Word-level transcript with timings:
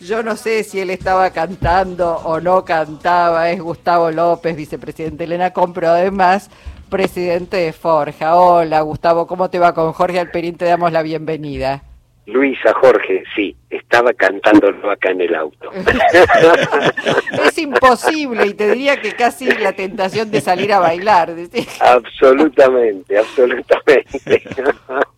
Yo 0.00 0.22
no 0.22 0.36
sé 0.36 0.62
si 0.62 0.78
él 0.78 0.90
estaba 0.90 1.30
cantando 1.30 2.18
o 2.18 2.40
no 2.40 2.64
cantaba, 2.64 3.50
es 3.50 3.60
Gustavo 3.60 4.12
López, 4.12 4.54
vicepresidente 4.54 5.24
de 5.24 5.26
Lenacom, 5.26 5.72
pero 5.72 5.88
además 5.88 6.50
presidente 6.88 7.56
de 7.56 7.72
Forja. 7.72 8.36
Hola 8.36 8.80
Gustavo, 8.82 9.26
¿cómo 9.26 9.50
te 9.50 9.58
va 9.58 9.74
con 9.74 9.92
Jorge 9.92 10.20
Alperín? 10.20 10.56
Te 10.56 10.66
damos 10.66 10.92
la 10.92 11.02
bienvenida. 11.02 11.82
Luisa 12.28 12.74
Jorge, 12.74 13.24
sí, 13.34 13.56
estaba 13.70 14.12
cantándolo 14.12 14.90
acá 14.90 15.12
en 15.12 15.22
el 15.22 15.34
auto. 15.34 15.70
es 17.42 17.56
imposible 17.56 18.46
y 18.48 18.52
te 18.52 18.70
diría 18.72 19.00
que 19.00 19.12
casi 19.12 19.46
la 19.46 19.72
tentación 19.72 20.30
de 20.30 20.42
salir 20.42 20.74
a 20.74 20.78
bailar. 20.78 21.34
absolutamente, 21.80 23.16
absolutamente. 23.16 24.44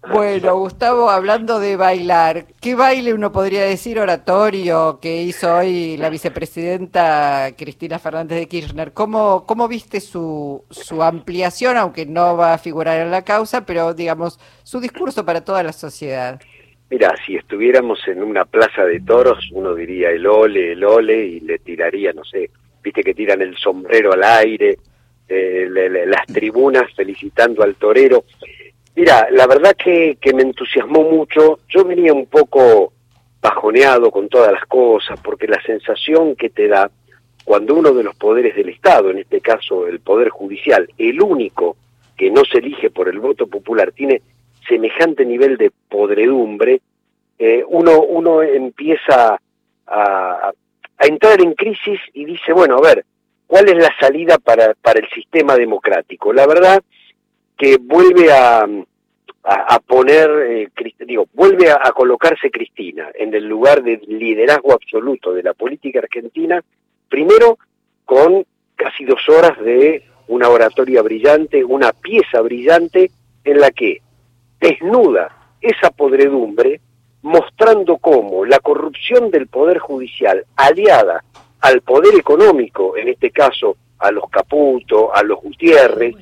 bueno, 0.08 0.56
Gustavo, 0.56 1.10
hablando 1.10 1.58
de 1.58 1.76
bailar, 1.76 2.46
¿qué 2.60 2.76
baile 2.76 3.12
uno 3.12 3.32
podría 3.32 3.62
decir 3.62 3.98
oratorio 3.98 5.00
que 5.02 5.22
hizo 5.22 5.52
hoy 5.52 5.96
la 5.96 6.10
vicepresidenta 6.10 7.48
Cristina 7.58 7.98
Fernández 7.98 8.38
de 8.38 8.46
Kirchner? 8.46 8.92
¿Cómo, 8.92 9.46
cómo 9.46 9.66
viste 9.66 10.00
su, 10.00 10.64
su 10.70 11.02
ampliación, 11.02 11.76
aunque 11.76 12.06
no 12.06 12.36
va 12.36 12.54
a 12.54 12.58
figurar 12.58 13.00
en 13.00 13.10
la 13.10 13.22
causa, 13.22 13.66
pero 13.66 13.94
digamos, 13.94 14.38
su 14.62 14.78
discurso 14.78 15.24
para 15.24 15.40
toda 15.40 15.64
la 15.64 15.72
sociedad? 15.72 16.40
Mira, 16.90 17.14
si 17.24 17.36
estuviéramos 17.36 18.00
en 18.08 18.22
una 18.22 18.44
plaza 18.44 18.84
de 18.84 19.00
toros, 19.00 19.48
uno 19.52 19.74
diría 19.74 20.10
el 20.10 20.26
ole, 20.26 20.72
el 20.72 20.82
ole, 20.82 21.24
y 21.24 21.40
le 21.40 21.60
tiraría, 21.60 22.12
no 22.12 22.24
sé, 22.24 22.50
viste 22.82 23.04
que 23.04 23.14
tiran 23.14 23.40
el 23.42 23.56
sombrero 23.56 24.12
al 24.12 24.24
aire, 24.24 24.76
eh, 25.28 25.68
las 26.06 26.26
tribunas 26.26 26.92
felicitando 26.94 27.62
al 27.62 27.76
torero. 27.76 28.24
Mira, 28.96 29.28
la 29.30 29.46
verdad 29.46 29.76
que, 29.76 30.18
que 30.20 30.34
me 30.34 30.42
entusiasmó 30.42 31.04
mucho. 31.04 31.60
Yo 31.68 31.84
venía 31.84 32.12
un 32.12 32.26
poco 32.26 32.92
bajoneado 33.40 34.10
con 34.10 34.28
todas 34.28 34.52
las 34.52 34.66
cosas, 34.66 35.18
porque 35.20 35.46
la 35.46 35.62
sensación 35.62 36.34
que 36.34 36.50
te 36.50 36.66
da 36.66 36.90
cuando 37.44 37.74
uno 37.74 37.92
de 37.92 38.02
los 38.02 38.16
poderes 38.16 38.56
del 38.56 38.68
Estado, 38.68 39.10
en 39.10 39.18
este 39.18 39.40
caso 39.40 39.86
el 39.86 40.00
Poder 40.00 40.28
Judicial, 40.28 40.88
el 40.98 41.22
único 41.22 41.76
que 42.16 42.30
no 42.30 42.42
se 42.44 42.58
elige 42.58 42.90
por 42.90 43.08
el 43.08 43.20
voto 43.20 43.46
popular, 43.46 43.92
tiene 43.92 44.22
semejante 44.68 45.24
nivel 45.24 45.56
de 45.56 45.70
podredumbre, 45.88 46.80
eh, 47.38 47.64
uno, 47.68 48.02
uno 48.02 48.42
empieza 48.42 49.40
a, 49.86 50.52
a, 50.98 51.06
entrar 51.06 51.40
en 51.40 51.54
crisis 51.54 52.00
y 52.12 52.24
dice, 52.24 52.52
bueno, 52.52 52.76
a 52.76 52.80
ver, 52.80 53.04
¿cuál 53.46 53.68
es 53.68 53.76
la 53.76 53.92
salida 53.98 54.38
para, 54.38 54.74
para 54.74 55.00
el 55.00 55.08
sistema 55.10 55.56
democrático? 55.56 56.32
La 56.32 56.46
verdad 56.46 56.82
que 57.56 57.78
vuelve 57.78 58.32
a, 58.32 58.66
a, 59.42 59.78
poner, 59.80 60.30
eh, 60.48 60.68
digo, 61.06 61.26
vuelve 61.32 61.70
a, 61.70 61.92
colocarse 61.92 62.50
Cristina 62.50 63.08
en 63.14 63.34
el 63.34 63.46
lugar 63.46 63.82
de 63.82 64.00
liderazgo 64.06 64.72
absoluto 64.72 65.32
de 65.32 65.42
la 65.42 65.54
política 65.54 66.00
argentina, 66.00 66.62
primero 67.08 67.58
con 68.04 68.44
casi 68.76 69.04
dos 69.04 69.28
horas 69.28 69.58
de 69.60 70.04
una 70.28 70.48
oratoria 70.48 71.02
brillante, 71.02 71.64
una 71.64 71.92
pieza 71.92 72.40
brillante 72.40 73.10
en 73.44 73.60
la 73.60 73.70
que 73.70 74.00
desnuda 74.60 75.34
esa 75.60 75.90
podredumbre 75.90 76.80
mostrando 77.22 77.98
cómo 77.98 78.44
la 78.44 78.58
corrupción 78.60 79.30
del 79.30 79.46
Poder 79.46 79.78
Judicial, 79.78 80.44
aliada 80.56 81.22
al 81.60 81.82
poder 81.82 82.14
económico, 82.14 82.96
en 82.96 83.08
este 83.08 83.30
caso 83.30 83.76
a 83.98 84.10
los 84.10 84.28
Caputo, 84.30 85.14
a 85.14 85.22
los 85.22 85.40
Gutiérrez, 85.40 86.14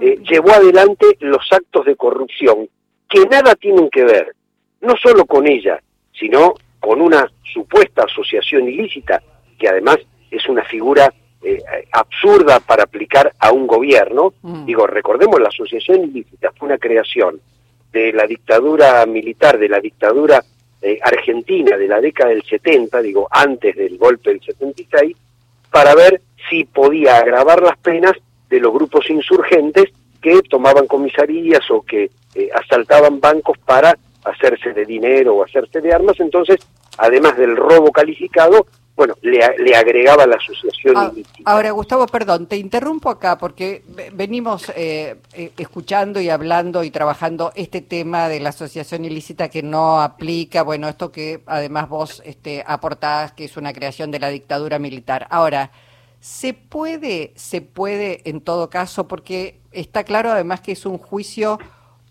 eh, 0.00 0.18
llevó 0.28 0.52
adelante 0.52 1.06
los 1.20 1.46
actos 1.52 1.84
de 1.84 1.96
corrupción 1.96 2.68
que 3.08 3.26
nada 3.26 3.54
tienen 3.54 3.90
que 3.90 4.04
ver, 4.04 4.34
no 4.80 4.94
solo 4.96 5.26
con 5.26 5.46
ella, 5.46 5.80
sino 6.18 6.54
con 6.80 7.00
una 7.00 7.30
supuesta 7.52 8.04
asociación 8.04 8.68
ilícita, 8.68 9.22
que 9.58 9.68
además 9.68 9.98
es 10.30 10.48
una 10.48 10.64
figura 10.64 11.12
eh, 11.42 11.62
absurda 11.92 12.60
para 12.60 12.84
aplicar 12.84 13.32
a 13.38 13.52
un 13.52 13.66
gobierno. 13.66 14.32
Mm. 14.42 14.64
Digo, 14.64 14.86
recordemos, 14.86 15.40
la 15.40 15.48
asociación 15.48 16.04
ilícita 16.04 16.52
fue 16.56 16.68
una 16.68 16.78
creación 16.78 17.40
de 17.98 18.12
la 18.12 18.26
dictadura 18.26 19.04
militar, 19.06 19.58
de 19.58 19.68
la 19.68 19.80
dictadura 19.80 20.42
eh, 20.80 20.98
argentina 21.02 21.76
de 21.76 21.88
la 21.88 22.00
década 22.00 22.30
del 22.30 22.44
70, 22.44 23.02
digo, 23.02 23.26
antes 23.30 23.74
del 23.74 23.98
golpe 23.98 24.30
del 24.30 24.40
76, 24.40 25.16
para 25.70 25.94
ver 25.96 26.20
si 26.48 26.64
podía 26.64 27.16
agravar 27.16 27.60
las 27.60 27.76
penas 27.78 28.12
de 28.48 28.60
los 28.60 28.72
grupos 28.72 29.10
insurgentes 29.10 29.86
que 30.22 30.40
tomaban 30.42 30.86
comisarías 30.86 31.68
o 31.70 31.82
que 31.82 32.10
eh, 32.34 32.48
asaltaban 32.54 33.20
bancos 33.20 33.58
para 33.58 33.98
hacerse 34.24 34.72
de 34.72 34.84
dinero 34.84 35.34
o 35.34 35.44
hacerse 35.44 35.80
de 35.80 35.92
armas. 35.92 36.20
Entonces, 36.20 36.58
además 36.96 37.36
del 37.36 37.56
robo 37.56 37.90
calificado, 37.90 38.66
bueno, 38.98 39.14
le, 39.22 39.38
le 39.58 39.76
agregaba 39.76 40.26
la 40.26 40.34
asociación 40.34 40.96
ah, 40.96 41.12
Ahora, 41.44 41.70
Gustavo, 41.70 42.04
perdón, 42.06 42.48
te 42.48 42.56
interrumpo 42.56 43.08
acá 43.08 43.38
porque 43.38 43.84
venimos 44.12 44.72
eh, 44.74 45.14
eh, 45.34 45.52
escuchando 45.56 46.20
y 46.20 46.28
hablando 46.28 46.82
y 46.82 46.90
trabajando 46.90 47.52
este 47.54 47.80
tema 47.80 48.28
de 48.28 48.40
la 48.40 48.48
asociación 48.48 49.04
ilícita 49.04 49.50
que 49.50 49.62
no 49.62 50.00
aplica, 50.00 50.64
bueno, 50.64 50.88
esto 50.88 51.12
que 51.12 51.42
además 51.46 51.88
vos 51.88 52.22
este, 52.26 52.64
aportás, 52.66 53.30
que 53.30 53.44
es 53.44 53.56
una 53.56 53.72
creación 53.72 54.10
de 54.10 54.18
la 54.18 54.30
dictadura 54.30 54.80
militar. 54.80 55.28
Ahora, 55.30 55.70
¿se 56.18 56.52
puede, 56.52 57.32
se 57.36 57.60
puede 57.60 58.28
en 58.28 58.40
todo 58.40 58.68
caso, 58.68 59.06
porque 59.06 59.60
está 59.70 60.02
claro 60.02 60.32
además 60.32 60.60
que 60.60 60.72
es 60.72 60.84
un 60.84 60.98
juicio 60.98 61.60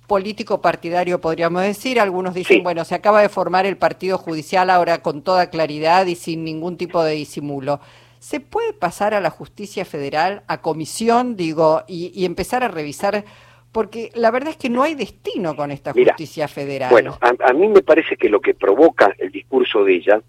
político 0.07 0.61
partidario, 0.61 1.21
podríamos 1.21 1.61
decir. 1.61 1.99
Algunos 1.99 2.33
dicen, 2.33 2.63
bueno, 2.63 2.85
se 2.85 2.95
acaba 2.95 3.21
de 3.21 3.29
formar 3.29 3.65
el 3.65 3.77
partido 3.77 4.17
judicial 4.17 4.69
ahora 4.69 5.01
con 5.01 5.21
toda 5.21 5.49
claridad 5.49 6.05
y 6.07 6.15
sin 6.15 6.43
ningún 6.43 6.77
tipo 6.77 7.03
de 7.03 7.13
disimulo. 7.13 7.79
¿Se 8.19 8.39
puede 8.39 8.73
pasar 8.73 9.13
a 9.13 9.21
la 9.21 9.29
justicia 9.29 9.85
federal, 9.85 10.43
a 10.47 10.61
comisión, 10.61 11.35
digo, 11.35 11.83
y, 11.87 12.25
empezar 12.25 12.63
a 12.63 12.67
revisar? 12.67 13.25
Porque 13.71 14.09
la 14.15 14.31
verdad 14.31 14.49
es 14.49 14.57
que 14.57 14.69
no 14.69 14.81
hay 14.81 14.95
destino 14.95 15.55
con 15.55 15.71
esta 15.71 15.93
justicia 15.93 16.47
federal. 16.47 16.89
Bueno, 16.89 17.17
a, 17.21 17.53
mí 17.53 17.67
me 17.67 17.83
parece 17.83 18.15
que 18.15 18.29
lo 18.29 18.39
que 18.39 18.55
provoca 18.55 19.13
el 19.19 19.31
discurso 19.31 19.83
de 19.83 19.95
ella 19.95 20.21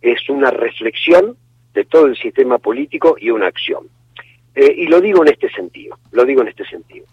es 0.00 0.28
una 0.28 0.50
reflexión 0.50 1.36
de 1.72 1.84
todo 1.84 2.06
el 2.06 2.16
sistema 2.16 2.58
político 2.58 3.16
y 3.20 3.30
una 3.30 3.46
acción. 3.46 3.86
Eh, 4.54 4.74
y 4.78 4.86
lo 4.86 5.00
digo 5.00 5.22
en 5.22 5.28
este 5.32 5.50
sentido, 5.50 5.98
lo 6.10 6.24
digo 6.24 6.40
en 6.40 6.48
este 6.48 6.64
sentido. 6.64 7.06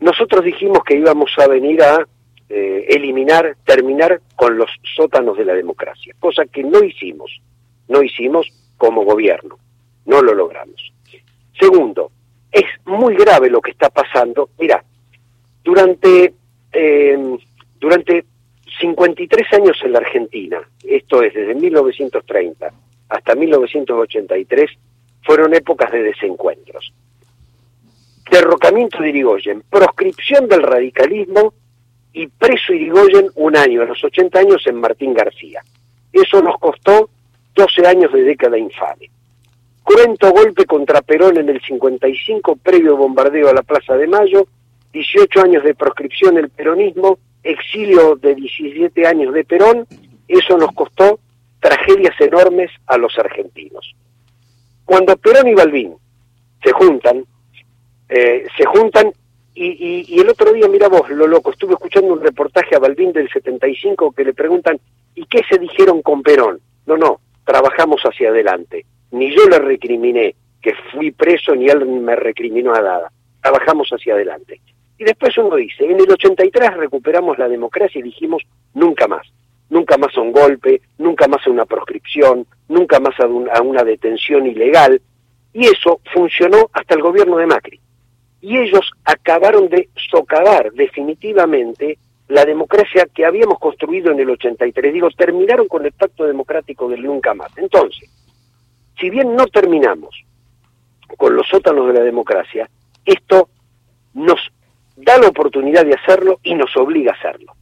Nosotros 0.00 0.44
dijimos 0.44 0.84
que 0.84 0.96
íbamos 0.96 1.30
a 1.38 1.48
venir 1.48 1.82
a 1.82 2.06
eh, 2.48 2.86
eliminar, 2.88 3.56
terminar 3.64 4.20
con 4.36 4.56
los 4.56 4.70
sótanos 4.96 5.36
de 5.36 5.44
la 5.44 5.54
democracia, 5.54 6.14
cosa 6.18 6.46
que 6.46 6.62
no 6.62 6.82
hicimos, 6.82 7.30
no 7.88 8.02
hicimos 8.02 8.46
como 8.76 9.04
gobierno, 9.04 9.58
no 10.06 10.22
lo 10.22 10.34
logramos. 10.34 10.92
Segundo, 11.58 12.12
es 12.52 12.64
muy 12.86 13.16
grave 13.16 13.50
lo 13.50 13.60
que 13.60 13.72
está 13.72 13.90
pasando. 13.90 14.50
Mira, 14.58 14.82
durante, 15.64 16.32
eh, 16.72 17.36
durante 17.78 18.24
53 18.80 19.52
años 19.54 19.76
en 19.82 19.92
la 19.92 19.98
Argentina, 19.98 20.60
esto 20.84 21.22
es 21.22 21.34
desde 21.34 21.54
1930 21.54 22.72
hasta 23.08 23.34
1983, 23.34 24.70
fueron 25.22 25.54
épocas 25.54 25.90
de 25.90 26.02
desencuentros 26.02 26.92
derrocamiento 28.30 29.02
de 29.02 29.10
Irigoyen, 29.10 29.62
proscripción 29.68 30.48
del 30.48 30.62
radicalismo 30.62 31.54
y 32.12 32.26
preso 32.26 32.72
Irigoyen 32.72 33.30
un 33.34 33.56
año, 33.56 33.82
a 33.82 33.86
los 33.86 34.02
80 34.02 34.38
años 34.38 34.66
en 34.66 34.80
Martín 34.80 35.14
García. 35.14 35.62
Eso 36.12 36.42
nos 36.42 36.58
costó 36.58 37.10
12 37.54 37.86
años 37.86 38.12
de 38.12 38.22
década 38.22 38.58
infame. 38.58 39.10
Cruento 39.82 40.30
golpe 40.32 40.66
contra 40.66 41.00
Perón 41.00 41.38
en 41.38 41.48
el 41.48 41.60
55, 41.60 42.56
previo 42.56 42.96
bombardeo 42.96 43.48
a 43.48 43.54
la 43.54 43.62
Plaza 43.62 43.96
de 43.96 44.06
Mayo, 44.06 44.46
18 44.92 45.40
años 45.40 45.64
de 45.64 45.74
proscripción 45.74 46.36
el 46.38 46.50
peronismo, 46.50 47.18
exilio 47.42 48.16
de 48.16 48.34
17 48.34 49.06
años 49.06 49.32
de 49.32 49.44
Perón, 49.44 49.86
eso 50.26 50.56
nos 50.58 50.72
costó 50.72 51.20
tragedias 51.60 52.14
enormes 52.20 52.70
a 52.86 52.98
los 52.98 53.18
argentinos. 53.18 53.94
Cuando 54.84 55.16
Perón 55.16 55.48
y 55.48 55.54
Balbín 55.54 55.94
se 56.62 56.72
juntan, 56.72 57.24
eh, 58.08 58.46
se 58.56 58.64
juntan 58.66 59.12
y, 59.60 60.20
el 60.20 60.28
otro 60.28 60.52
día, 60.52 60.68
mira 60.68 60.88
vos, 60.88 61.10
lo 61.10 61.26
loco, 61.26 61.50
estuve 61.50 61.72
escuchando 61.72 62.12
un 62.12 62.20
reportaje 62.20 62.76
a 62.76 62.78
Balbín 62.78 63.12
del 63.12 63.28
75 63.28 64.12
que 64.12 64.24
le 64.24 64.32
preguntan, 64.32 64.78
¿y 65.16 65.24
qué 65.26 65.42
se 65.50 65.58
dijeron 65.58 66.00
con 66.00 66.22
Perón? 66.22 66.60
No, 66.86 66.96
no, 66.96 67.20
trabajamos 67.44 68.00
hacia 68.02 68.28
adelante. 68.28 68.86
Ni 69.10 69.34
yo 69.34 69.48
le 69.48 69.58
recriminé 69.58 70.36
que 70.62 70.74
fui 70.92 71.10
preso, 71.10 71.56
ni 71.56 71.66
él 71.66 71.84
me 71.86 72.14
recriminó 72.14 72.72
a 72.72 72.80
nada. 72.80 73.12
Trabajamos 73.42 73.88
hacia 73.88 74.14
adelante. 74.14 74.60
Y 74.96 75.02
después 75.02 75.36
uno 75.38 75.56
dice, 75.56 75.84
en 75.84 75.98
el 75.98 76.10
83 76.10 76.76
recuperamos 76.76 77.36
la 77.36 77.48
democracia 77.48 77.98
y 77.98 78.02
dijimos, 78.02 78.44
nunca 78.74 79.08
más. 79.08 79.26
Nunca 79.70 79.98
más 79.98 80.16
a 80.16 80.20
un 80.20 80.30
golpe, 80.30 80.82
nunca 80.98 81.26
más 81.26 81.44
a 81.46 81.50
una 81.50 81.66
proscripción, 81.66 82.46
nunca 82.68 83.00
más 83.00 83.18
a, 83.18 83.24
a 83.24 83.62
una 83.62 83.82
detención 83.82 84.46
ilegal. 84.46 85.02
Y 85.52 85.66
eso 85.66 86.00
funcionó 86.14 86.70
hasta 86.72 86.94
el 86.94 87.02
gobierno 87.02 87.38
de 87.38 87.46
Macri 87.46 87.80
y 88.40 88.56
ellos 88.56 88.90
acabaron 89.04 89.68
de 89.68 89.88
socavar 90.10 90.72
definitivamente 90.72 91.98
la 92.28 92.44
democracia 92.44 93.08
que 93.12 93.24
habíamos 93.24 93.58
construido 93.58 94.12
en 94.12 94.20
el 94.20 94.30
83. 94.30 94.92
Digo, 94.92 95.08
terminaron 95.10 95.66
con 95.66 95.84
el 95.84 95.92
pacto 95.92 96.24
democrático 96.24 96.88
del 96.88 97.02
nunca 97.02 97.34
más. 97.34 97.50
Entonces, 97.56 98.10
si 98.98 99.10
bien 99.10 99.34
no 99.34 99.46
terminamos 99.46 100.24
con 101.16 101.34
los 101.34 101.48
sótanos 101.48 101.86
de 101.88 101.94
la 101.94 102.00
democracia, 102.00 102.68
esto 103.04 103.48
nos 104.14 104.38
da 104.96 105.18
la 105.18 105.28
oportunidad 105.28 105.86
de 105.86 105.94
hacerlo 105.94 106.38
y 106.42 106.54
nos 106.54 106.76
obliga 106.76 107.12
a 107.12 107.14
hacerlo. 107.14 107.54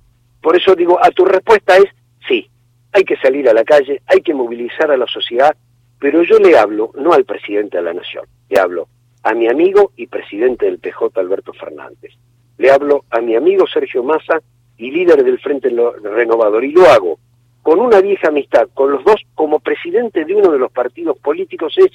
Por 0.43 0.57
eso 0.57 0.75
digo, 0.75 0.99
a 1.03 1.11
tu 1.11 1.25
respuesta 1.25 1.77
es 1.77 1.87
sí, 2.27 2.51
hay 2.93 3.05
que 3.05 3.17
salir 3.17 3.49
a 3.49 3.55
la 3.55 3.65
calle, 3.65 4.03
hay 4.07 4.21
que 4.21 4.35
movilizar 4.35 4.91
a 4.91 4.97
la 4.97 5.07
sociedad, 5.07 5.55
pero 5.99 6.23
yo 6.23 6.39
le 6.39 6.59
hablo 6.59 6.91
no 6.95 7.13
al 7.13 7.25
presidente 7.25 7.77
de 7.77 7.85
la 7.85 7.95
Nación, 7.95 8.25
le 8.49 8.59
hablo 8.59 8.89
a 9.27 9.35
mi 9.35 9.49
amigo 9.49 9.91
y 9.97 10.07
presidente 10.07 10.67
del 10.67 10.79
PJ, 10.79 11.19
Alberto 11.19 11.53
Fernández. 11.53 12.13
Le 12.59 12.71
hablo 12.71 13.05
a 13.11 13.21
mi 13.21 13.35
amigo 13.35 13.67
Sergio 13.67 14.05
Massa 14.05 14.41
y 14.79 14.93
líder 14.93 15.25
del 15.25 15.41
Frente 15.41 15.69
Renovador, 15.69 16.65
y 16.65 16.71
lo 16.71 16.87
hago 16.87 17.19
con 17.61 17.81
una 17.81 18.01
vieja 18.01 18.29
amistad, 18.29 18.69
con 18.73 18.93
los 18.93 19.03
dos 19.03 19.21
como 19.35 19.59
presidente 19.59 20.25
de 20.25 20.33
uno 20.33 20.53
de 20.53 20.61
los 20.61 20.71
partidos 20.71 21.19
políticos, 21.19 21.75
es 21.77 21.91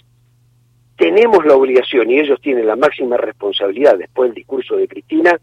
tenemos 0.98 1.46
la 1.46 1.56
obligación, 1.56 2.12
y 2.12 2.20
ellos 2.20 2.42
tienen 2.42 2.68
la 2.68 2.76
máxima 2.76 3.16
responsabilidad 3.16 3.98
después 3.98 4.32
del 4.32 4.36
discurso 4.36 4.76
de 4.76 4.90
Cristina, 4.90 5.40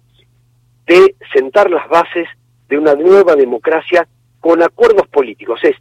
de 0.87 1.15
sentar 1.33 1.71
las 1.71 1.89
bases 1.89 2.29
de 2.69 2.77
una 2.77 2.95
nueva 2.97 3.35
democracia 3.35 4.07
con 4.41 4.63
acuerdos 4.63 5.09
políticos. 5.09 5.61
Es, 5.63 5.77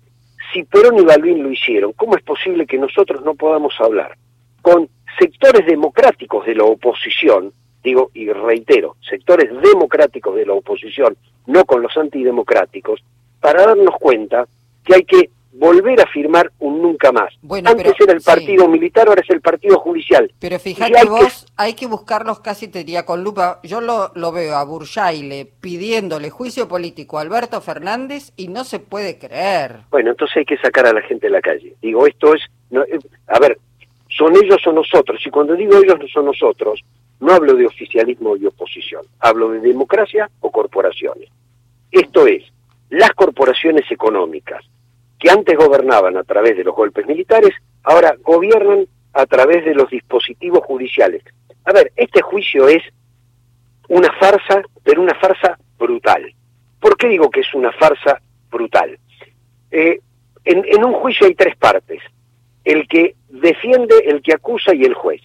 si 0.53 0.63
Perón 0.63 0.99
y 0.99 1.03
Balvin 1.03 1.43
lo 1.43 1.51
hicieron, 1.51 1.91
¿cómo 1.91 2.15
es 2.15 2.23
posible 2.23 2.65
que 2.65 2.77
nosotros 2.77 3.25
no 3.25 3.35
podamos 3.35 3.73
hablar 3.81 4.17
con 4.61 4.87
sectores 5.17 5.65
democráticos 5.65 6.45
de 6.45 6.55
la 6.55 6.63
oposición, 6.63 7.53
digo 7.83 8.11
y 8.13 8.31
reitero, 8.31 8.95
sectores 9.09 9.49
democráticos 9.61 10.35
de 10.35 10.45
la 10.45 10.53
oposición, 10.53 11.17
no 11.45 11.65
con 11.65 11.81
los 11.81 11.95
antidemocráticos, 11.97 13.03
para 13.39 13.65
darnos 13.65 13.95
cuenta 13.99 14.47
que 14.83 14.95
hay 14.95 15.03
que 15.03 15.29
volver 15.57 15.99
a 16.01 16.07
firmar 16.07 16.51
un 16.59 16.81
nunca 16.81 17.11
más. 17.11 17.33
Antes 17.65 17.93
era 17.99 18.13
el 18.13 18.21
partido 18.21 18.67
militar, 18.67 19.07
ahora 19.07 19.21
es 19.21 19.29
el 19.29 19.41
partido 19.41 19.79
judicial. 19.79 20.31
Pero 20.39 20.59
fíjate 20.59 21.05
vos, 21.05 21.45
hay 21.55 21.73
que 21.73 21.87
buscarlos 21.87 22.39
casi, 22.39 22.67
te 22.67 22.79
diría, 22.79 23.05
con 23.05 23.23
lupa. 23.23 23.59
Yo 23.63 23.81
lo, 23.81 24.11
lo 24.15 24.31
veo 24.31 24.55
a 24.55 24.63
Burjaile 24.63 25.49
pidiéndole 25.59 26.29
juicio 26.29 26.67
político 26.67 27.17
a 27.17 27.21
Alberto 27.21 27.59
Fernández 27.61 28.33
y 28.35 28.49
no 28.49 28.63
se 28.63 28.79
puede 28.79 29.17
creer. 29.17 29.81
Bueno, 29.89 30.11
entonces 30.11 30.37
hay 30.37 30.45
que 30.45 30.57
sacar 30.57 30.85
a 30.85 30.93
la 30.93 31.01
gente 31.01 31.27
de 31.27 31.31
la 31.31 31.41
calle. 31.41 31.75
Digo, 31.81 32.05
esto 32.05 32.35
es... 32.35 32.41
Eh, 32.71 32.99
a 33.27 33.39
ver, 33.39 33.57
son 34.09 34.35
ellos 34.35 34.65
o 34.65 34.71
nosotros. 34.71 35.21
Y 35.25 35.29
cuando 35.29 35.55
digo 35.55 35.77
ellos 35.77 35.99
no 35.99 36.07
son 36.07 36.25
nosotros, 36.25 36.83
no 37.19 37.33
hablo 37.33 37.53
de 37.53 37.65
oficialismo 37.65 38.35
y 38.35 38.45
oposición. 38.45 39.05
Hablo 39.19 39.49
de 39.49 39.59
democracia 39.59 40.29
o 40.39 40.51
corporaciones. 40.51 41.29
Esto 41.91 42.27
es, 42.27 42.43
las 42.89 43.11
corporaciones 43.11 43.89
económicas 43.91 44.63
que 45.19 45.29
antes 45.31 45.57
gobernaban 45.57 46.15
a 46.17 46.23
través 46.23 46.55
de 46.57 46.63
los 46.63 46.75
golpes 46.75 47.07
militares, 47.07 47.51
ahora 47.83 48.15
gobiernan 48.21 48.85
a 49.13 49.25
través 49.25 49.65
de 49.65 49.73
los 49.73 49.89
dispositivos 49.89 50.63
judiciales. 50.63 51.23
A 51.65 51.73
ver, 51.73 51.91
este 51.95 52.21
juicio 52.21 52.67
es 52.67 52.83
una 53.89 54.11
farsa, 54.19 54.61
pero 54.83 55.01
una 55.01 55.15
farsa 55.15 55.57
brutal. 55.77 56.33
¿Por 56.79 56.97
qué 56.97 57.07
digo 57.07 57.31
que 57.31 57.39
es 57.39 57.53
una 57.53 57.71
farsa 57.71 58.21
brutal? 58.51 58.99
Eh, 59.71 59.99
en, 60.45 60.63
en 60.65 60.85
un 60.85 60.93
juicio 60.93 61.25
hay 61.25 61.33
tres 61.33 61.55
partes. 61.55 62.01
El 62.67 62.85
que 62.89 63.15
defiende, 63.29 63.95
el 64.05 64.21
que 64.21 64.33
acusa 64.33 64.75
y 64.75 64.83
el 64.83 64.93
juez. 64.93 65.21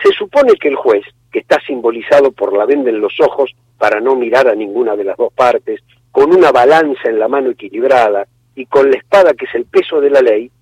Se 0.00 0.12
supone 0.12 0.52
que 0.54 0.68
el 0.68 0.76
juez, 0.76 1.04
que 1.32 1.40
está 1.40 1.58
simbolizado 1.66 2.30
por 2.30 2.56
la 2.56 2.66
venda 2.66 2.90
en 2.90 3.00
los 3.00 3.18
ojos 3.18 3.50
para 3.78 3.98
no 3.98 4.14
mirar 4.14 4.46
a 4.46 4.54
ninguna 4.54 4.94
de 4.94 5.02
las 5.02 5.16
dos 5.16 5.32
partes, 5.32 5.80
con 6.12 6.32
una 6.32 6.52
balanza 6.52 7.08
en 7.08 7.18
la 7.18 7.26
mano 7.26 7.50
equilibrada, 7.50 8.28
y 8.54 8.66
con 8.66 8.92
la 8.92 8.96
espada 8.96 9.34
que 9.34 9.46
es 9.46 9.54
el 9.56 9.64
peso 9.64 10.00
de 10.00 10.10
la 10.10 10.22
ley, 10.22 10.52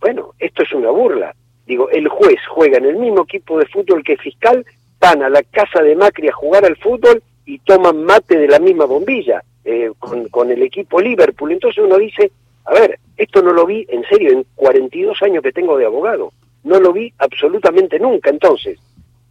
bueno, 0.00 0.30
esto 0.38 0.62
es 0.62 0.72
una 0.72 0.90
burla. 0.90 1.34
Digo, 1.66 1.90
el 1.90 2.08
juez 2.08 2.38
juega 2.48 2.78
en 2.78 2.86
el 2.86 2.96
mismo 2.96 3.24
equipo 3.24 3.58
de 3.58 3.66
fútbol 3.66 4.02
que 4.02 4.16
fiscal, 4.16 4.64
van 4.98 5.22
a 5.22 5.28
la 5.28 5.42
casa 5.42 5.82
de 5.82 5.94
Macri 5.94 6.28
a 6.28 6.32
jugar 6.32 6.64
al 6.64 6.76
fútbol 6.76 7.22
y 7.44 7.58
toman 7.58 8.02
mate 8.02 8.38
de 8.38 8.48
la 8.48 8.58
misma 8.58 8.86
bombilla 8.86 9.42
eh, 9.62 9.90
con, 9.98 10.28
con 10.28 10.50
el 10.50 10.62
equipo 10.62 11.02
Liverpool. 11.02 11.52
Entonces 11.52 11.84
uno 11.84 11.98
dice, 11.98 12.32
a 12.64 12.72
ver, 12.72 12.98
esto 13.16 13.42
no 13.42 13.52
lo 13.52 13.66
vi 13.66 13.86
en 13.88 14.04
serio 14.04 14.32
en 14.32 14.46
42 14.54 15.20
años 15.22 15.42
que 15.42 15.52
tengo 15.52 15.76
de 15.76 15.86
abogado, 15.86 16.32
no 16.64 16.80
lo 16.80 16.92
vi 16.92 17.12
absolutamente 17.18 17.98
nunca. 17.98 18.30
Entonces, 18.30 18.78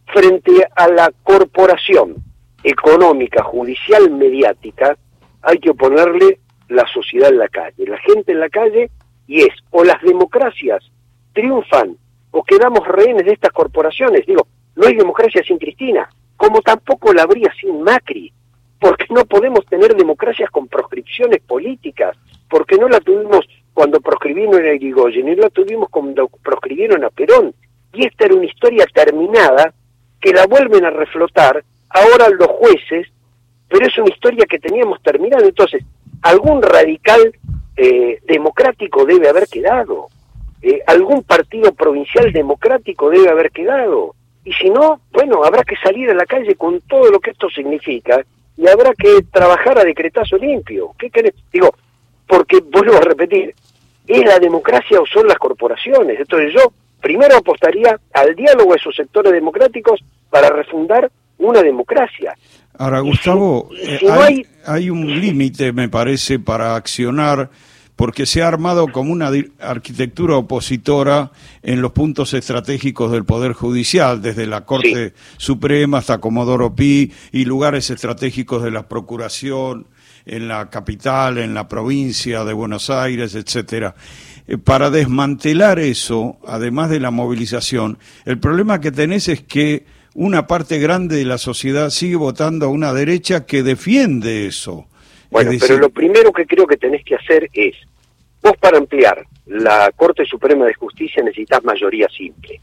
frente 0.06 0.66
a 0.76 0.88
la 0.88 1.12
corporación 1.22 2.16
económica, 2.62 3.42
judicial, 3.42 4.10
mediática, 4.10 4.96
hay 5.42 5.58
que 5.58 5.70
oponerle 5.70 6.38
la 6.68 6.86
sociedad 6.86 7.30
en 7.30 7.38
la 7.38 7.48
calle, 7.48 7.86
la 7.86 7.98
gente 7.98 8.32
en 8.32 8.40
la 8.40 8.48
calle, 8.48 8.90
y 9.26 9.42
es 9.42 9.54
o 9.70 9.84
las 9.84 10.00
democracias 10.02 10.84
triunfan 11.32 11.96
o 12.30 12.42
quedamos 12.42 12.86
rehenes 12.86 13.24
de 13.24 13.32
estas 13.32 13.52
corporaciones. 13.52 14.26
Digo, 14.26 14.46
no 14.76 14.86
hay 14.86 14.94
democracia 14.94 15.42
sin 15.46 15.58
Cristina, 15.58 16.08
como 16.36 16.60
tampoco 16.60 17.12
la 17.12 17.22
habría 17.22 17.52
sin 17.60 17.82
Macri, 17.82 18.32
porque 18.82 19.06
no 19.10 19.24
podemos 19.24 19.64
tener 19.66 19.94
democracias 19.94 20.50
con 20.50 20.66
proscripciones 20.66 21.40
políticas, 21.42 22.16
porque 22.50 22.76
no 22.76 22.88
la 22.88 22.98
tuvimos 22.98 23.46
cuando 23.72 24.00
proscribieron 24.00 24.60
a 24.60 24.74
Irigoyen, 24.74 25.28
y 25.28 25.36
no 25.36 25.42
la 25.42 25.50
tuvimos 25.50 25.88
cuando 25.88 26.28
proscribieron 26.42 27.04
a 27.04 27.10
Perón. 27.10 27.54
Y 27.92 28.06
esta 28.06 28.24
era 28.24 28.34
una 28.34 28.46
historia 28.46 28.84
terminada 28.92 29.72
que 30.20 30.32
la 30.32 30.48
vuelven 30.48 30.84
a 30.84 30.90
reflotar 30.90 31.62
ahora 31.90 32.28
los 32.30 32.48
jueces, 32.48 33.06
pero 33.68 33.86
es 33.86 33.96
una 33.98 34.08
historia 34.08 34.46
que 34.46 34.58
teníamos 34.58 35.00
terminada. 35.00 35.46
Entonces, 35.46 35.84
algún 36.20 36.60
radical 36.60 37.32
eh, 37.76 38.18
democrático 38.26 39.04
debe 39.04 39.28
haber 39.28 39.46
quedado, 39.46 40.08
eh, 40.60 40.80
algún 40.88 41.22
partido 41.22 41.72
provincial 41.72 42.32
democrático 42.32 43.10
debe 43.10 43.28
haber 43.28 43.52
quedado, 43.52 44.16
y 44.44 44.52
si 44.54 44.70
no, 44.70 45.00
bueno, 45.12 45.44
habrá 45.44 45.62
que 45.62 45.76
salir 45.76 46.10
a 46.10 46.14
la 46.14 46.26
calle 46.26 46.56
con 46.56 46.80
todo 46.80 47.12
lo 47.12 47.20
que 47.20 47.30
esto 47.30 47.48
significa 47.48 48.24
y 48.56 48.68
habrá 48.68 48.92
que 48.94 49.22
trabajar 49.30 49.78
a 49.78 49.84
decretazo 49.84 50.36
limpio. 50.36 50.94
¿Qué 50.98 51.10
querés? 51.10 51.34
Digo, 51.52 51.74
porque 52.26 52.60
vuelvo 52.60 52.96
a 52.96 53.00
repetir, 53.00 53.54
¿es 54.06 54.24
la 54.24 54.38
democracia 54.38 55.00
o 55.00 55.06
son 55.06 55.26
las 55.26 55.38
corporaciones? 55.38 56.18
Entonces 56.20 56.52
yo 56.54 56.72
primero 57.00 57.36
apostaría 57.36 57.98
al 58.12 58.34
diálogo 58.34 58.72
de 58.72 58.78
esos 58.78 58.94
sectores 58.94 59.32
democráticos 59.32 60.00
para 60.30 60.48
refundar 60.50 61.10
una 61.38 61.62
democracia. 61.62 62.34
Ahora, 62.78 63.00
Gustavo, 63.00 63.68
eh, 63.76 64.00
hay, 64.64 64.90
un 64.90 65.20
límite, 65.20 65.72
me 65.72 65.88
parece, 65.88 66.38
para 66.38 66.74
accionar, 66.74 67.50
porque 68.02 68.26
se 68.26 68.42
ha 68.42 68.48
armado 68.48 68.88
como 68.88 69.12
una 69.12 69.30
arquitectura 69.60 70.34
opositora 70.34 71.30
en 71.62 71.80
los 71.80 71.92
puntos 71.92 72.34
estratégicos 72.34 73.12
del 73.12 73.24
Poder 73.24 73.52
Judicial, 73.52 74.20
desde 74.20 74.48
la 74.48 74.64
Corte 74.64 75.12
Suprema 75.36 75.98
hasta 75.98 76.18
Comodoro 76.18 76.74
Pi 76.74 77.12
y 77.30 77.44
lugares 77.44 77.90
estratégicos 77.90 78.64
de 78.64 78.72
la 78.72 78.88
Procuración 78.88 79.86
en 80.26 80.48
la 80.48 80.68
capital, 80.68 81.38
en 81.38 81.54
la 81.54 81.68
provincia 81.68 82.42
de 82.42 82.52
Buenos 82.52 82.90
Aires, 82.90 83.36
etcétera. 83.36 83.94
Eh, 84.48 84.58
para 84.58 84.90
desmantelar 84.90 85.78
eso, 85.78 86.38
además 86.44 86.90
de 86.90 86.98
la 86.98 87.12
movilización, 87.12 87.98
el 88.24 88.40
problema 88.40 88.80
que 88.80 88.90
tenés 88.90 89.28
es 89.28 89.42
que 89.42 89.84
una 90.16 90.48
parte 90.48 90.80
grande 90.80 91.18
de 91.18 91.24
la 91.24 91.38
sociedad 91.38 91.90
sigue 91.90 92.16
votando 92.16 92.66
a 92.66 92.70
una 92.70 92.92
derecha 92.92 93.46
que 93.46 93.62
defiende 93.62 94.48
eso. 94.48 94.88
Bueno, 95.30 95.52
pero 95.60 95.78
lo 95.78 95.88
primero 95.88 96.32
que 96.32 96.44
creo 96.44 96.66
que 96.66 96.76
tenés 96.76 97.04
que 97.04 97.14
hacer 97.14 97.48
es, 97.54 97.74
vos 98.42 98.56
para 98.58 98.78
ampliar 98.78 99.24
la 99.46 99.90
Corte 99.94 100.24
Suprema 100.24 100.66
de 100.66 100.74
Justicia 100.74 101.22
necesitas 101.22 101.62
mayoría 101.64 102.08
simple, 102.08 102.60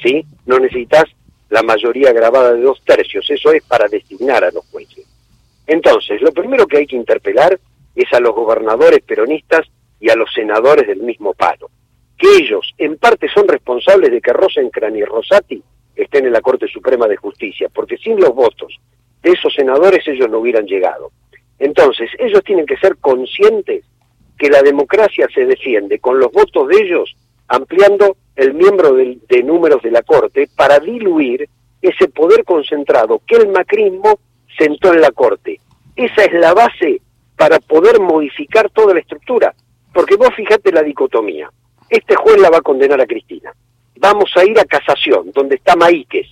¿sí? 0.00 0.24
No 0.46 0.58
necesitas 0.58 1.04
la 1.48 1.62
mayoría 1.62 2.12
grabada 2.12 2.52
de 2.52 2.62
dos 2.62 2.82
tercios, 2.84 3.28
eso 3.30 3.52
es 3.52 3.62
para 3.64 3.88
designar 3.88 4.44
a 4.44 4.50
los 4.50 4.66
jueces. 4.66 5.06
Entonces, 5.66 6.20
lo 6.22 6.32
primero 6.32 6.66
que 6.66 6.78
hay 6.78 6.86
que 6.86 6.96
interpelar 6.96 7.58
es 7.94 8.12
a 8.12 8.20
los 8.20 8.34
gobernadores 8.34 9.00
peronistas 9.02 9.66
y 10.00 10.10
a 10.10 10.16
los 10.16 10.32
senadores 10.32 10.86
del 10.86 11.00
mismo 11.00 11.34
palo, 11.34 11.70
que 12.18 12.28
ellos 12.36 12.72
en 12.78 12.98
parte 12.98 13.28
son 13.28 13.48
responsables 13.48 14.10
de 14.10 14.20
que 14.20 14.32
Rosencrantz 14.32 14.98
y 14.98 15.04
Rosati 15.04 15.62
estén 15.94 16.26
en 16.26 16.32
la 16.32 16.40
Corte 16.40 16.68
Suprema 16.68 17.08
de 17.08 17.16
Justicia, 17.16 17.68
porque 17.72 17.96
sin 17.96 18.20
los 18.20 18.34
votos 18.34 18.76
de 19.22 19.30
esos 19.30 19.52
senadores 19.54 20.06
ellos 20.06 20.28
no 20.30 20.38
hubieran 20.38 20.66
llegado. 20.66 21.10
Entonces, 21.58 22.10
ellos 22.18 22.42
tienen 22.44 22.66
que 22.66 22.76
ser 22.76 22.96
conscientes 22.98 23.84
que 24.38 24.50
la 24.50 24.62
democracia 24.62 25.28
se 25.34 25.46
defiende 25.46 25.98
con 25.98 26.18
los 26.18 26.30
votos 26.32 26.68
de 26.68 26.82
ellos, 26.82 27.16
ampliando 27.48 28.16
el 28.34 28.54
miembro 28.54 28.92
de, 28.94 29.18
de 29.28 29.42
números 29.42 29.82
de 29.82 29.90
la 29.90 30.02
Corte 30.02 30.48
para 30.54 30.78
diluir 30.78 31.48
ese 31.80 32.08
poder 32.08 32.44
concentrado 32.44 33.20
que 33.26 33.36
el 33.36 33.48
macrismo 33.48 34.18
sentó 34.58 34.92
en 34.92 35.00
la 35.00 35.10
Corte. 35.10 35.60
Esa 35.94 36.24
es 36.24 36.32
la 36.34 36.52
base 36.52 37.00
para 37.36 37.58
poder 37.58 38.00
modificar 38.00 38.70
toda 38.70 38.94
la 38.94 39.00
estructura. 39.00 39.54
Porque 39.92 40.16
vos 40.16 40.28
fijate 40.34 40.72
la 40.72 40.82
dicotomía. 40.82 41.50
Este 41.88 42.14
juez 42.16 42.38
la 42.38 42.50
va 42.50 42.58
a 42.58 42.62
condenar 42.62 43.00
a 43.00 43.06
Cristina 43.06 43.52
vamos 43.98 44.30
a 44.36 44.44
ir 44.44 44.58
a 44.58 44.64
casación, 44.64 45.30
donde 45.32 45.56
está 45.56 45.76
Maíquez, 45.76 46.26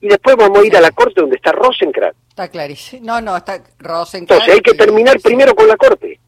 y 0.00 0.08
después 0.08 0.36
vamos 0.36 0.58
a 0.58 0.66
ir 0.66 0.76
a 0.76 0.80
la 0.80 0.90
corte 0.90 1.20
donde 1.20 1.36
está 1.36 1.52
Rosenkrantz. 1.52 2.16
Está 2.28 2.48
clarísimo. 2.48 3.06
No, 3.06 3.20
no, 3.20 3.36
está 3.36 3.62
Rosenkrantz. 3.78 4.44
Entonces 4.44 4.54
hay 4.54 4.60
que 4.60 4.74
terminar 4.74 5.18
primero 5.20 5.54
con 5.54 5.66
la 5.66 5.76
corte. 5.76 6.20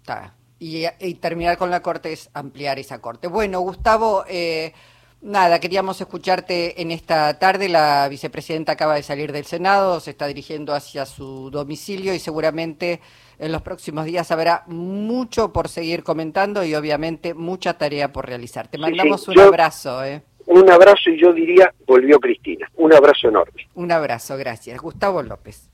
Está. 0.00 0.33
Y, 0.58 0.86
terminar 1.14 1.58
con 1.58 1.70
la 1.70 1.80
corte 1.80 2.12
es 2.12 2.30
ampliar 2.32 2.78
esa 2.78 3.00
corte. 3.00 3.26
Bueno, 3.28 3.60
Gustavo, 3.60 4.24
eh, 4.28 4.72
nada, 5.20 5.58
queríamos 5.60 6.00
escucharte 6.00 6.80
en 6.80 6.90
esta 6.90 7.38
tarde. 7.38 7.68
La 7.68 8.08
vicepresidenta 8.08 8.72
acaba 8.72 8.94
de 8.94 9.02
salir 9.02 9.32
del 9.32 9.44
Senado, 9.44 10.00
se 10.00 10.10
está 10.10 10.26
dirigiendo 10.26 10.72
hacia 10.74 11.06
su 11.06 11.50
domicilio 11.50 12.14
y 12.14 12.18
seguramente 12.18 13.00
en 13.38 13.52
los 13.52 13.62
próximos 13.62 14.04
días 14.04 14.30
habrá 14.30 14.62
mucho 14.66 15.52
por 15.52 15.68
seguir 15.68 16.02
comentando 16.02 16.64
y 16.64 16.74
obviamente 16.74 17.34
mucha 17.34 17.76
tarea 17.76 18.12
por 18.12 18.26
realizar. 18.26 18.68
Te 18.68 18.78
mandamos 18.78 19.28
un 19.28 19.40
abrazo. 19.40 20.04
¿eh? 20.04 20.22
Un 20.46 20.70
abrazo 20.70 21.10
y 21.10 21.20
yo 21.20 21.32
diría, 21.32 21.74
volvió 21.86 22.18
Cristina. 22.20 22.70
Un 22.76 22.94
abrazo 22.94 23.28
enorme. 23.28 23.68
Un 23.74 23.90
abrazo, 23.90 24.36
gracias. 24.36 24.80
Gustavo 24.80 25.22
López. 25.22 25.68